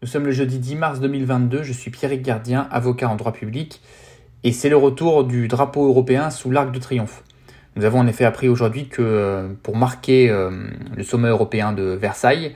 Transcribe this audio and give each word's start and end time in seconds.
Nous 0.00 0.06
sommes 0.06 0.26
le 0.26 0.30
jeudi 0.30 0.60
10 0.60 0.76
mars 0.76 1.00
2022, 1.00 1.64
je 1.64 1.72
suis 1.72 1.90
Pierrick 1.90 2.22
Gardien, 2.22 2.68
avocat 2.70 3.08
en 3.08 3.16
droit 3.16 3.32
public, 3.32 3.80
et 4.44 4.52
c'est 4.52 4.68
le 4.68 4.76
retour 4.76 5.24
du 5.24 5.48
drapeau 5.48 5.88
européen 5.88 6.30
sous 6.30 6.52
l'arc 6.52 6.70
de 6.70 6.78
triomphe. 6.78 7.24
Nous 7.74 7.84
avons 7.84 7.98
en 7.98 8.06
effet 8.06 8.24
appris 8.24 8.48
aujourd'hui 8.48 8.86
que 8.86 9.02
euh, 9.02 9.48
pour 9.60 9.76
marquer 9.76 10.30
euh, 10.30 10.50
le 10.96 11.02
sommet 11.02 11.26
européen 11.26 11.72
de 11.72 11.82
Versailles, 11.82 12.54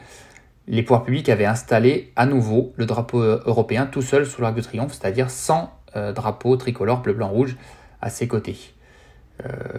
les 0.68 0.84
pouvoirs 0.84 1.02
publics 1.02 1.28
avaient 1.28 1.44
installé 1.44 2.12
à 2.14 2.26
nouveau 2.26 2.72
le 2.76 2.86
drapeau 2.86 3.20
euh, 3.20 3.42
européen 3.44 3.86
tout 3.86 4.02
seul 4.02 4.24
sous 4.24 4.40
l'arc 4.40 4.54
de 4.54 4.60
triomphe, 4.60 4.92
c'est-à-dire 4.92 5.28
sans 5.28 5.72
drapeau 6.14 6.56
tricolore 6.56 7.02
bleu, 7.02 7.12
blanc, 7.12 7.28
rouge 7.28 7.56
à 8.00 8.08
ses 8.08 8.28
côtés. 8.28 8.56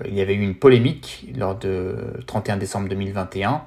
il 0.05 0.13
y 0.13 0.21
avait 0.21 0.35
eu 0.35 0.41
une 0.41 0.53
polémique 0.53 1.27
lors 1.35 1.57
de 1.57 1.95
31 2.27 2.57
décembre 2.57 2.87
2021 2.89 3.63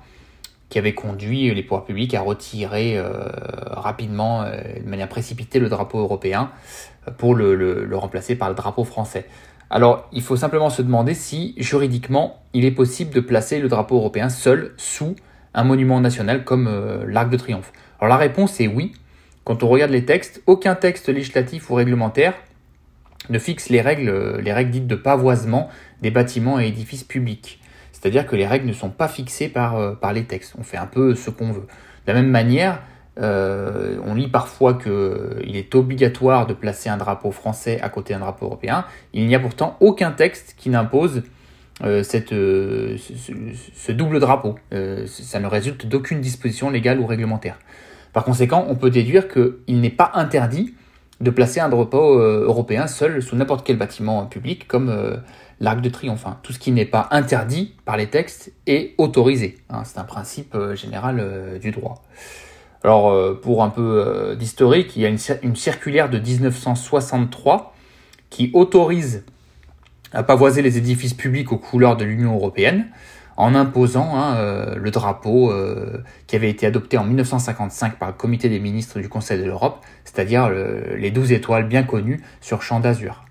qui 0.68 0.78
avait 0.78 0.94
conduit 0.94 1.54
les 1.54 1.62
pouvoirs 1.62 1.84
publics 1.84 2.14
à 2.14 2.20
retirer 2.20 2.98
euh, 2.98 3.08
rapidement, 3.70 4.42
euh, 4.42 4.56
de 4.82 4.88
manière 4.88 5.08
précipitée, 5.08 5.60
le 5.60 5.68
drapeau 5.68 5.98
européen 6.00 6.50
euh, 7.06 7.12
pour 7.12 7.34
le, 7.34 7.88
remplacer 7.92 8.34
par 8.34 8.48
le 8.48 8.54
drapeau 8.54 8.84
français. 8.84 9.26
Alors, 9.70 10.08
il 10.12 10.22
faut 10.22 10.36
simplement 10.36 10.70
se 10.70 10.82
demander 10.82 11.14
si, 11.14 11.54
juridiquement, 11.56 12.42
il 12.52 12.64
est 12.64 12.72
possible 12.72 13.12
de 13.12 13.20
placer 13.20 13.60
le 13.60 13.68
drapeau 13.68 13.96
européen 13.96 14.28
seul 14.28 14.74
sous 14.76 15.16
un 15.54 15.64
monument 15.64 16.00
national 16.00 16.44
comme 16.44 16.68
l'Arc 17.06 17.30
de 17.30 17.36
Triomphe. 17.36 17.72
Alors 17.98 18.10
la 18.10 18.18
réponse 18.18 18.60
est 18.60 18.68
oui. 18.68 18.92
Quand 19.44 19.62
on 19.62 19.68
regarde 19.68 19.90
les 19.90 20.04
textes, 20.04 20.42
aucun 20.46 20.74
texte 20.74 21.08
législatif 21.08 21.70
ou 21.70 21.74
réglementaire 21.74 22.34
ne 23.30 23.38
fixe 23.38 23.70
les 23.70 23.80
règles, 23.80 24.38
les 24.38 24.52
règles 24.52 24.70
dites 24.70 24.86
de 24.86 24.94
pavoisement 24.94 25.68
des 26.02 26.10
bâtiments 26.10 26.60
et 26.60 26.66
édifices 26.66 27.04
publics. 27.04 27.60
C'est-à-dire 27.98 28.26
que 28.26 28.36
les 28.36 28.46
règles 28.46 28.66
ne 28.66 28.74
sont 28.74 28.90
pas 28.90 29.08
fixées 29.08 29.48
par, 29.48 29.76
euh, 29.76 29.94
par 29.94 30.12
les 30.12 30.24
textes. 30.24 30.54
On 30.58 30.62
fait 30.62 30.76
un 30.76 30.86
peu 30.86 31.14
ce 31.14 31.30
qu'on 31.30 31.50
veut. 31.50 31.66
De 32.06 32.12
la 32.12 32.14
même 32.14 32.28
manière, 32.28 32.82
euh, 33.18 33.96
on 34.04 34.14
lit 34.14 34.28
parfois 34.28 34.74
qu'il 34.74 35.56
est 35.56 35.74
obligatoire 35.74 36.46
de 36.46 36.52
placer 36.52 36.90
un 36.90 36.98
drapeau 36.98 37.30
français 37.30 37.80
à 37.80 37.88
côté 37.88 38.12
d'un 38.12 38.20
drapeau 38.20 38.46
européen. 38.46 38.84
Il 39.14 39.26
n'y 39.26 39.34
a 39.34 39.40
pourtant 39.40 39.78
aucun 39.80 40.10
texte 40.10 40.54
qui 40.58 40.68
n'impose 40.68 41.22
euh, 41.84 42.02
cette, 42.02 42.30
ce, 42.30 43.92
double 43.92 44.20
drapeau. 44.20 44.56
ça 45.06 45.40
ne 45.40 45.46
résulte 45.46 45.86
d'aucune 45.86 46.20
disposition 46.20 46.68
légale 46.68 47.00
ou 47.00 47.06
réglementaire. 47.06 47.58
Par 48.12 48.24
conséquent, 48.24 48.66
on 48.68 48.76
peut 48.76 48.90
déduire 48.90 49.26
qu'il 49.28 49.80
n'est 49.80 49.88
pas 49.90 50.10
interdit 50.14 50.74
de 51.20 51.30
placer 51.30 51.60
un 51.60 51.68
drapeau 51.68 52.18
européen 52.18 52.86
seul 52.86 53.22
sous 53.22 53.36
n'importe 53.36 53.66
quel 53.66 53.78
bâtiment 53.78 54.26
public, 54.26 54.68
comme 54.68 55.20
l'arc 55.60 55.80
de 55.80 55.88
triomphe. 55.88 56.26
Hein. 56.26 56.38
Tout 56.42 56.52
ce 56.52 56.58
qui 56.58 56.72
n'est 56.72 56.86
pas 56.86 57.08
interdit 57.10 57.74
par 57.84 57.96
les 57.96 58.08
textes 58.08 58.52
est 58.66 58.94
autorisé. 58.98 59.58
Hein. 59.70 59.82
C'est 59.84 59.98
un 59.98 60.04
principe 60.04 60.54
euh, 60.54 60.74
général 60.74 61.18
euh, 61.20 61.58
du 61.58 61.70
droit. 61.70 62.02
Alors, 62.84 63.10
euh, 63.10 63.34
pour 63.40 63.64
un 63.64 63.70
peu 63.70 64.36
d'historique, 64.38 64.96
il 64.96 65.02
y 65.02 65.06
a 65.06 65.08
une, 65.08 65.56
circulaire 65.56 66.08
de 66.08 66.18
1963 66.18 67.74
qui 68.30 68.50
autorise 68.54 69.24
à 70.12 70.22
pavoiser 70.22 70.62
les 70.62 70.78
édifices 70.78 71.14
publics 71.14 71.52
aux 71.52 71.58
couleurs 71.58 71.96
de 71.96 72.04
l'Union 72.04 72.34
européenne 72.34 72.86
en 73.36 73.54
imposant 73.54 74.16
hein, 74.16 74.74
le 74.76 74.90
drapeau 74.90 75.52
qui 76.26 76.36
avait 76.36 76.50
été 76.50 76.66
adopté 76.66 76.98
en 76.98 77.04
1955 77.04 77.98
par 77.98 78.08
le 78.08 78.14
comité 78.14 78.48
des 78.48 78.60
ministres 78.60 78.98
du 79.00 79.08
Conseil 79.08 79.38
de 79.38 79.44
l'Europe, 79.44 79.84
c'est-à-dire 80.04 80.50
les 80.50 81.10
12 81.10 81.32
étoiles 81.32 81.68
bien 81.68 81.82
connues 81.82 82.20
sur 82.40 82.62
champ 82.62 82.80
d'azur. 82.80 83.24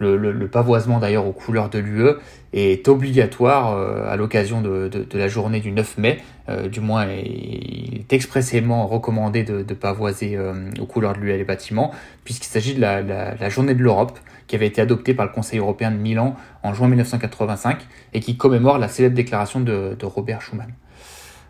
Le, 0.00 0.46
pavoisement 0.46 1.00
d'ailleurs 1.00 1.26
aux 1.26 1.32
couleurs 1.32 1.70
de 1.70 1.80
l'UE 1.80 2.10
est 2.52 2.86
obligatoire 2.86 3.72
euh, 3.72 4.08
à 4.08 4.16
l'occasion 4.16 4.60
de, 4.60 4.88
la 5.12 5.28
journée 5.28 5.58
du 5.58 5.72
9 5.72 5.98
mai. 5.98 6.18
Euh, 6.48 6.68
du 6.68 6.80
moins, 6.80 7.06
il 7.06 7.98
est 7.98 8.12
expressément 8.12 8.86
recommandé 8.86 9.42
de, 9.42 9.74
pavoiser 9.74 10.36
euh, 10.36 10.70
aux 10.80 10.86
couleurs 10.86 11.14
de 11.14 11.18
l'UE 11.18 11.36
les 11.36 11.44
bâtiments, 11.44 11.92
puisqu'il 12.24 12.46
s'agit 12.46 12.74
de 12.74 12.80
la, 12.80 13.48
journée 13.48 13.74
de 13.74 13.82
l'Europe 13.82 14.16
qui 14.48 14.56
avait 14.56 14.66
été 14.66 14.80
adoptée 14.80 15.14
par 15.14 15.26
le 15.26 15.32
Conseil 15.32 15.60
européen 15.60 15.92
de 15.92 15.96
Milan 15.96 16.34
en 16.64 16.74
juin 16.74 16.88
1985 16.88 17.86
et 18.14 18.20
qui 18.20 18.36
commémore 18.36 18.78
la 18.78 18.88
célèbre 18.88 19.14
déclaration 19.14 19.60
de, 19.60 19.96
de 19.96 20.06
Robert 20.06 20.42
Schuman. 20.42 20.72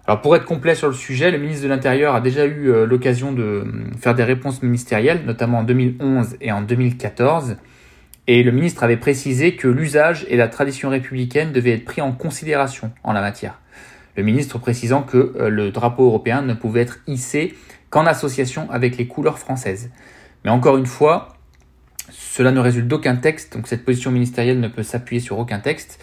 Alors 0.06 0.20
pour 0.20 0.36
être 0.36 0.44
complet 0.44 0.75
sur 0.75 0.88
le 0.88 0.94
sujet, 0.94 1.31
le 1.31 1.38
ministre 1.38 1.62
de 1.64 1.69
l'Intérieur 1.69 2.14
a 2.14 2.20
déjà 2.20 2.47
eu 2.47 2.70
l'occasion 2.86 3.32
de 3.32 3.64
faire 3.98 4.14
des 4.14 4.25
réponses 4.25 4.62
ministérielles, 4.62 5.22
notamment 5.25 5.59
en 5.59 5.62
2011 5.64 6.36
et 6.41 6.50
en 6.53 6.62
2014. 6.62 7.56
Et 8.31 8.42
le 8.42 8.53
ministre 8.53 8.84
avait 8.84 8.98
précisé 8.98 9.56
que 9.56 9.69
l'usage 9.69 10.26
et 10.28 10.36
la 10.36 10.48
tradition 10.48 10.91
républicaine 10.91 11.50
devaient 11.50 11.72
être 11.72 11.86
pris 11.86 12.03
en 12.03 12.12
considération 12.12 12.92
en 13.03 13.15
la 13.15 13.22
matière. 13.22 13.59
Le 14.16 14.22
ministre 14.22 14.59
précisant 14.59 15.03
que 15.03 15.34
euh, 15.38 15.48
le 15.48 15.70
drapeau 15.70 16.04
européen 16.04 16.42
ne 16.42 16.53
pouvait 16.53 16.82
être 16.82 16.98
hissé 17.06 17.54
qu'en 17.88 18.04
association 18.04 18.70
avec 18.70 18.98
les 18.98 19.06
couleurs 19.06 19.38
françaises. 19.38 19.91
Mais 20.44 20.50
encore 20.50 20.76
une 20.76 20.86
fois, 20.86 21.38
cela 22.10 22.52
ne 22.52 22.60
résulte 22.60 22.88
d'aucun 22.88 23.16
texte, 23.16 23.56
donc 23.56 23.66
cette 23.66 23.84
position 23.84 24.10
ministérielle 24.10 24.60
ne 24.60 24.69
peut 24.69 24.82
s'appuyer 24.82 25.20
sur 25.20 25.38
aucun 25.38 25.58
texte. 25.58 26.00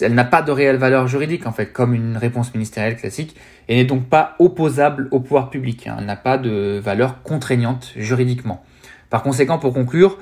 Elle 0.00 0.14
n'a 0.14 0.24
pas 0.24 0.42
de 0.42 0.52
réelle 0.52 0.76
valeur 0.76 1.08
juridique, 1.08 1.46
en 1.46 1.52
fait, 1.52 1.72
comme 1.72 1.94
une 1.94 2.16
réponse 2.16 2.54
ministérielle 2.54 2.96
classique, 2.96 3.36
et 3.68 3.76
n'est 3.76 3.84
donc 3.84 4.08
pas 4.08 4.36
opposable 4.38 5.08
au 5.10 5.20
pouvoir 5.20 5.50
public. 5.50 5.86
Hein. 5.86 5.96
Elle 5.98 6.06
n'a 6.06 6.16
pas 6.16 6.38
de 6.38 6.80
valeur 6.82 7.22
contraignante 7.22 7.92
juridiquement. 7.96 8.62
Par 9.10 9.22
conséquent, 9.22 9.58
pour 9.58 9.74
conclure, 9.74 10.18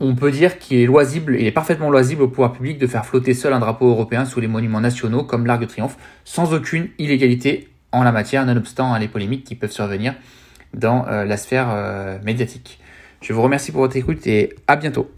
on 0.00 0.16
peut 0.16 0.32
dire 0.32 0.58
qu'il 0.58 0.78
est 0.78 0.86
loisible, 0.86 1.36
il 1.38 1.46
est 1.46 1.52
parfaitement 1.52 1.88
loisible 1.88 2.22
au 2.22 2.28
pouvoir 2.28 2.52
public 2.52 2.78
de 2.78 2.88
faire 2.88 3.06
flotter 3.06 3.34
seul 3.34 3.52
un 3.52 3.60
drapeau 3.60 3.88
européen 3.88 4.24
sous 4.24 4.40
les 4.40 4.48
monuments 4.48 4.80
nationaux 4.80 5.22
comme 5.22 5.46
l'Arc 5.46 5.60
de 5.60 5.66
Triomphe, 5.66 5.96
sans 6.24 6.52
aucune 6.52 6.88
illégalité 6.98 7.68
en 7.92 8.02
la 8.02 8.10
matière, 8.10 8.44
nonobstant 8.44 8.96
les 8.98 9.06
polémiques 9.06 9.44
qui 9.44 9.54
peuvent 9.54 9.70
survenir 9.70 10.14
dans 10.74 11.06
euh, 11.06 11.24
la 11.24 11.36
sphère 11.36 11.68
euh, 11.70 12.18
médiatique. 12.24 12.80
Je 13.22 13.32
vous 13.32 13.42
remercie 13.42 13.70
pour 13.70 13.82
votre 13.82 13.96
écoute 13.96 14.26
et 14.26 14.54
à 14.66 14.74
bientôt. 14.76 15.08